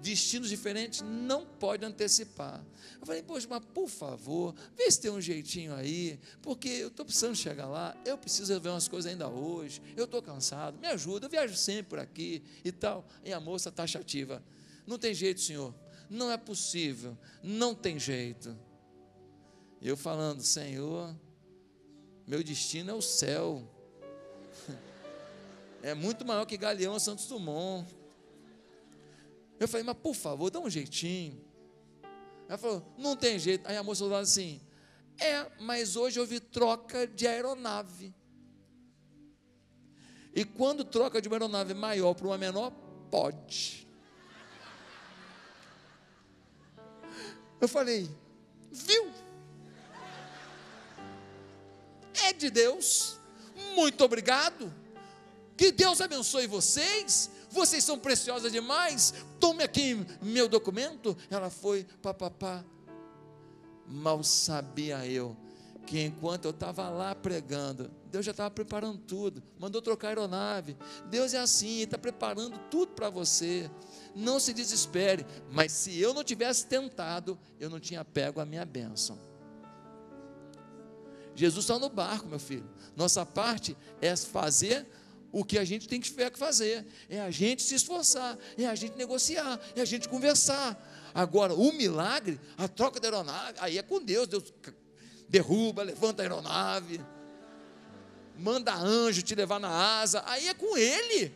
[0.00, 2.64] Destinos diferentes não pode antecipar.
[2.98, 7.04] Eu falei, poxa, mas por favor, vê se tem um jeitinho aí, porque eu estou
[7.04, 11.26] precisando chegar lá, eu preciso ver umas coisas ainda hoje, eu estou cansado, me ajuda,
[11.26, 13.06] eu viajo sempre por aqui e tal.
[13.22, 14.42] E a moça taxativa,
[14.86, 15.74] não tem jeito, senhor,
[16.08, 18.56] não é possível, não tem jeito.
[19.80, 21.14] Eu falando, Senhor,
[22.26, 23.66] meu destino é o céu.
[25.82, 27.86] É muito maior que Galeão Santos Dumont.
[29.58, 31.44] Eu falei, mas por favor, dá um jeitinho.
[32.48, 33.66] Ela falou, não tem jeito.
[33.66, 34.60] Aí a moça falou assim:
[35.18, 38.14] é, mas hoje houve troca de aeronave.
[40.34, 42.72] E quando troca de uma aeronave maior para uma menor,
[43.10, 43.86] pode.
[47.60, 48.08] Eu falei,
[48.70, 49.12] viu?
[52.24, 53.18] É de Deus.
[53.74, 54.79] Muito obrigado.
[55.60, 57.30] Que Deus abençoe vocês.
[57.50, 59.12] Vocês são preciosas demais.
[59.38, 61.14] Tome aqui meu documento.
[61.28, 62.64] Ela foi, papapá.
[63.86, 65.36] Mal sabia eu
[65.86, 70.78] que enquanto eu estava lá pregando, Deus já estava preparando tudo, mandou trocar a aeronave.
[71.10, 73.70] Deus é assim, está preparando tudo para você.
[74.16, 78.64] Não se desespere, mas se eu não tivesse tentado, eu não tinha pego a minha
[78.64, 79.18] bênção.
[81.34, 82.68] Jesus está no barco, meu filho.
[82.96, 84.86] Nossa parte é fazer
[85.32, 88.96] o que a gente tem que fazer, é a gente se esforçar, é a gente
[88.96, 90.76] negociar, é a gente conversar.
[91.14, 94.26] Agora, o milagre, a troca da aeronave, aí é com Deus.
[94.26, 94.52] Deus
[95.28, 97.00] derruba, levanta a aeronave,
[98.36, 101.32] manda anjo te levar na asa, aí é com Ele.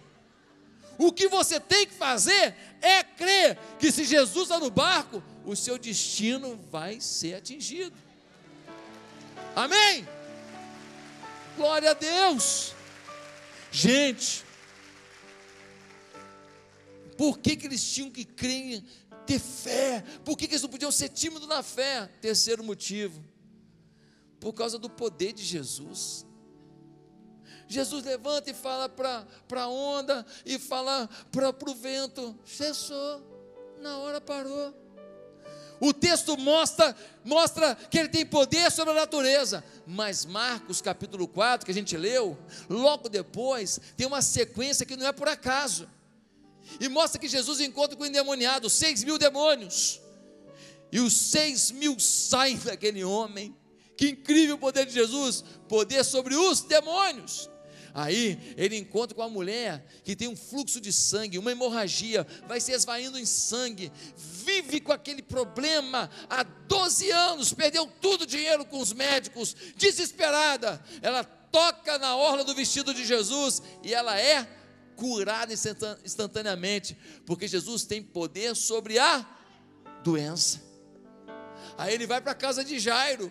[0.98, 5.54] O que você tem que fazer é crer que se Jesus está no barco, o
[5.54, 7.96] seu destino vai ser atingido.
[9.54, 10.06] Amém?
[11.56, 12.73] Glória a Deus.
[13.74, 14.44] Gente,
[17.18, 18.84] por que, que eles tinham que crer,
[19.26, 20.04] ter fé?
[20.24, 22.06] Por que, que eles não podiam ser tímidos na fé?
[22.20, 23.20] Terceiro motivo,
[24.38, 26.24] por causa do poder de Jesus.
[27.66, 29.26] Jesus levanta e fala para
[29.64, 33.26] a onda e fala para o vento: cessou,
[33.80, 34.83] na hora parou.
[35.80, 39.64] O texto mostra, mostra que ele tem poder sobre a natureza.
[39.86, 45.06] Mas Marcos capítulo 4, que a gente leu, logo depois, tem uma sequência que não
[45.06, 45.88] é por acaso.
[46.80, 50.00] E mostra que Jesus encontra com o endemoniado, seis mil demônios.
[50.90, 53.54] E os seis mil saem daquele homem.
[53.96, 57.48] Que incrível o poder de Jesus, poder sobre os demônios.
[57.94, 62.60] Aí ele encontra com a mulher que tem um fluxo de sangue, uma hemorragia, vai
[62.60, 68.64] se esvaindo em sangue, vive com aquele problema há 12 anos, perdeu tudo o dinheiro
[68.64, 70.82] com os médicos, desesperada.
[71.00, 74.44] Ela toca na orla do vestido de Jesus e ela é
[74.96, 75.54] curada
[76.04, 79.24] instantaneamente, porque Jesus tem poder sobre a
[80.02, 80.60] doença.
[81.78, 83.30] Aí ele vai para a casa de Jairo.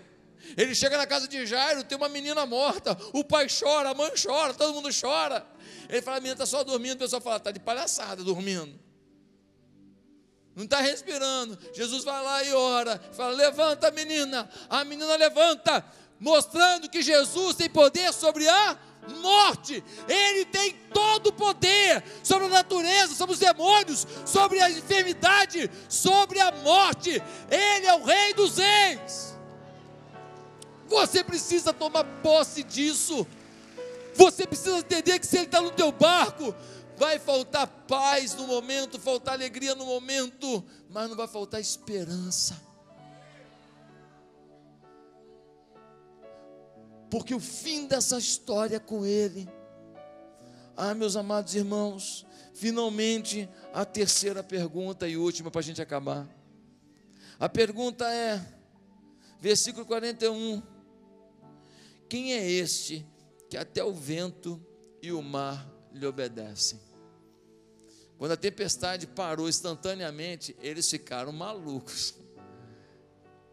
[0.58, 4.12] Ele chega na casa de Jairo, tem uma menina morta, o pai chora, a mãe
[4.22, 5.46] chora, todo mundo chora.
[5.90, 8.80] Ele fala, a menina está só dormindo, o pessoal fala, está de palhaçada dormindo.
[10.56, 11.58] Não está respirando.
[11.74, 14.50] Jesus vai lá e ora, fala, levanta a menina.
[14.70, 15.84] A menina levanta,
[16.20, 18.78] mostrando que Jesus tem poder sobre a
[19.22, 19.84] morte.
[20.08, 26.40] Ele tem todo o poder sobre a natureza, sobre os demônios, sobre a enfermidade, sobre
[26.40, 27.22] a morte.
[27.50, 29.33] Ele é o rei dos reis.
[30.88, 33.26] Você precisa tomar posse disso.
[34.16, 36.54] Você precisa entender que se Ele está no teu barco,
[36.98, 42.62] vai faltar paz no momento, faltar alegria no momento, mas não vai faltar esperança.
[47.10, 49.48] Porque o fim dessa história com Ele.
[50.76, 56.28] Ah, meus amados irmãos, finalmente a terceira pergunta e última para a gente acabar.
[57.40, 58.44] A pergunta é,
[59.40, 60.73] versículo 41.
[62.10, 63.06] Quem é este
[63.50, 64.64] que até o vento
[65.02, 66.80] e o mar lhe obedecem?
[68.18, 72.16] Quando a tempestade parou instantaneamente, eles ficaram malucos.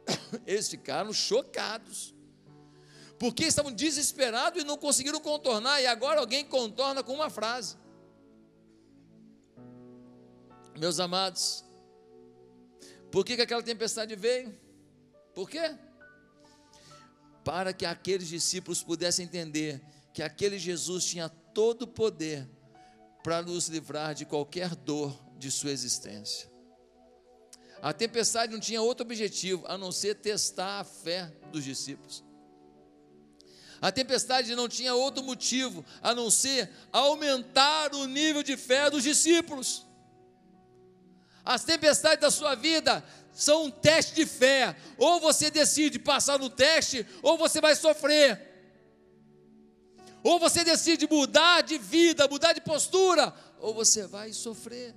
[0.46, 2.14] Eles ficaram chocados.
[3.18, 7.76] Porque estavam desesperados e não conseguiram contornar, e agora alguém contorna com uma frase.
[10.78, 11.64] Meus amados,
[13.10, 14.58] por que, que aquela tempestade veio?
[15.34, 15.76] Por quê?
[17.44, 19.82] Para que aqueles discípulos pudessem entender
[20.12, 22.48] que aquele Jesus tinha todo o poder
[23.22, 26.50] para nos livrar de qualquer dor de sua existência.
[27.82, 32.22] A tempestade não tinha outro objetivo a não ser testar a fé dos discípulos.
[33.80, 39.02] A tempestade não tinha outro motivo a não ser aumentar o nível de fé dos
[39.02, 39.86] discípulos.
[41.44, 44.76] As tempestades da sua vida são um teste de fé.
[44.98, 48.48] Ou você decide passar no teste, ou você vai sofrer.
[50.22, 54.94] Ou você decide mudar de vida, mudar de postura, ou você vai sofrer.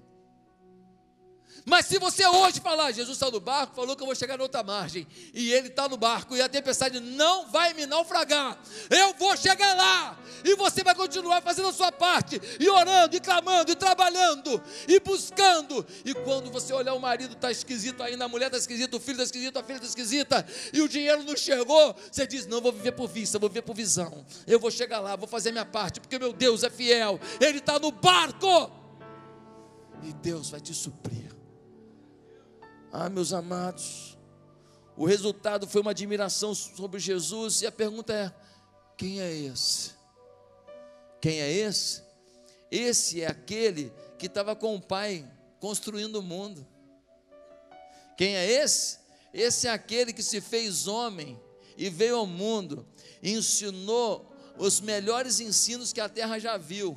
[1.66, 4.44] Mas se você hoje falar, Jesus está no barco, falou que eu vou chegar na
[4.44, 8.58] outra margem, e ele está no barco, e a tempestade não vai me naufragar,
[8.90, 13.20] eu vou chegar lá, e você vai continuar fazendo a sua parte, e orando, e
[13.20, 18.28] clamando, e trabalhando, e buscando, e quando você olhar o marido está esquisito ainda, a
[18.28, 21.38] mulher está esquisita, o filho está esquisito, a filha está esquisita, e o dinheiro não
[21.38, 25.00] chegou, você diz: Não, vou viver por vista, vou viver por visão, eu vou chegar
[25.00, 28.70] lá, vou fazer minha parte, porque meu Deus é fiel, Ele está no barco,
[30.04, 31.43] e Deus vai te suprir.
[32.96, 34.16] Ah, meus amados,
[34.96, 38.32] o resultado foi uma admiração sobre Jesus, e a pergunta é:
[38.96, 39.94] quem é esse?
[41.20, 42.04] Quem é esse?
[42.70, 45.28] Esse é aquele que estava com o Pai
[45.60, 46.68] construindo o mundo.
[48.16, 49.00] Quem é esse?
[49.34, 51.42] Esse é aquele que se fez homem
[51.76, 52.86] e veio ao mundo,
[53.24, 56.96] ensinou os melhores ensinos que a terra já viu,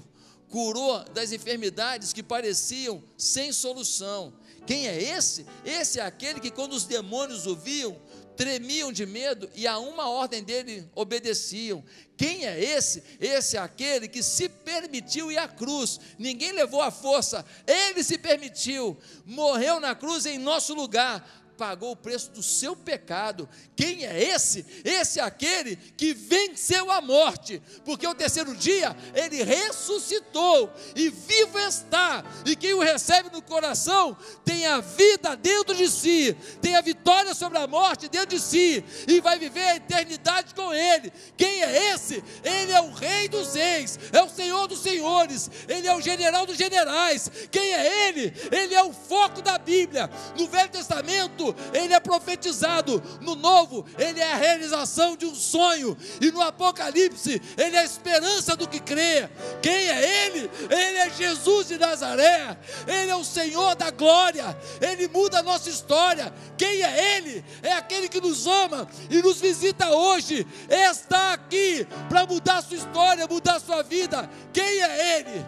[0.51, 4.35] curou das enfermidades que pareciam sem solução
[4.67, 5.47] quem é esse?
[5.65, 7.97] Esse é aquele que, quando os demônios o viam,
[8.37, 11.83] tremiam de medo e a uma ordem dele obedeciam.
[12.17, 13.03] Quem é esse?
[13.19, 15.99] Esse é aquele que se permitiu ir à cruz.
[16.19, 21.97] Ninguém levou a força, ele se permitiu, morreu na cruz em nosso lugar pagou o
[21.97, 23.49] preço do seu pecado.
[23.75, 24.65] Quem é esse?
[24.85, 31.59] Esse é aquele que venceu a morte, porque o terceiro dia ele ressuscitou e vivo
[31.59, 32.25] está.
[32.45, 37.35] E quem o recebe no coração tem a vida dentro de si, tem a vitória
[37.35, 41.13] sobre a morte dentro de si e vai viver a eternidade com ele.
[41.37, 42.23] Quem é esse?
[42.45, 46.47] Ele é o Rei dos Reis, é o Senhor dos Senhores, ele é o General
[46.47, 47.31] dos Generais.
[47.51, 48.33] Quem é ele?
[48.51, 50.11] Ele é o foco da Bíblia.
[50.39, 55.97] No Velho Testamento ele é profetizado, no Novo, ele é a realização de um sonho,
[56.21, 59.29] e no Apocalipse, ele é a esperança do que crê.
[59.63, 60.51] Quem é ele?
[60.71, 65.69] Ele é Jesus de Nazaré, ele é o Senhor da glória, ele muda a nossa
[65.69, 66.33] história.
[66.57, 67.45] Quem é ele?
[67.63, 73.27] É aquele que nos ama e nos visita hoje, está aqui para mudar sua história,
[73.27, 74.29] mudar sua vida.
[74.53, 75.47] Quem é ele?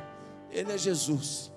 [0.51, 1.51] Ele é Jesus.